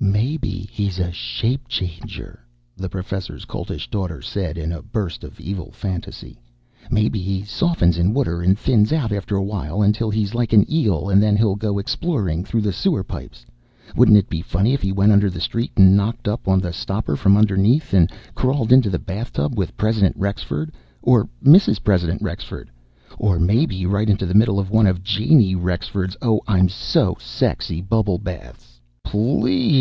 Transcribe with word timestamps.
"Maybe 0.00 0.68
he's 0.70 0.98
a 0.98 1.10
shape 1.10 1.66
changer," 1.66 2.40
the 2.76 2.90
Professor's 2.90 3.46
Coltish 3.46 3.88
Daughter 3.90 4.20
said 4.20 4.58
in 4.58 4.70
a 4.70 4.82
burst 4.82 5.24
of 5.24 5.40
evil 5.40 5.70
fantasy. 5.72 6.38
"Maybe 6.90 7.18
he 7.20 7.42
softens 7.42 7.96
in 7.96 8.12
water 8.12 8.42
and 8.42 8.56
thins 8.56 8.92
out 8.92 9.10
after 9.12 9.34
a 9.34 9.42
while 9.42 9.82
until 9.82 10.10
he's 10.10 10.34
like 10.34 10.52
an 10.52 10.70
eel 10.70 11.08
and 11.08 11.22
then 11.22 11.36
he'll 11.36 11.56
go 11.56 11.78
exploring 11.78 12.44
through 12.44 12.60
the 12.60 12.72
sewer 12.72 13.02
pipes. 13.02 13.46
Wouldn't 13.96 14.18
it 14.18 14.28
be 14.28 14.42
funny 14.42 14.72
if 14.72 14.82
he 14.82 14.92
went 14.92 15.10
under 15.10 15.30
the 15.30 15.40
street 15.40 15.72
and 15.76 15.96
knocked 15.96 16.28
on 16.28 16.60
the 16.60 16.72
stopper 16.72 17.16
from 17.16 17.36
underneath 17.36 17.92
and 17.94 18.10
crawled 18.34 18.72
into 18.72 18.90
the 18.90 19.00
bathtub 19.00 19.58
with 19.58 19.76
President 19.76 20.14
Rexford, 20.18 20.70
or 21.02 21.28
Mrs. 21.42 21.82
President 21.82 22.22
Rexford, 22.22 22.70
or 23.18 23.38
maybe 23.40 23.84
right 23.86 24.08
into 24.10 24.26
the 24.26 24.34
middle 24.34 24.60
of 24.60 24.70
one 24.70 24.86
of 24.86 25.02
Janey 25.02 25.54
Rexford's 25.54 26.16
Oh 26.22 26.40
I'm 26.46 26.68
so 26.68 27.16
sexy 27.18 27.80
bubble 27.80 28.18
baths?" 28.18 28.80
"Please!" 29.02 29.76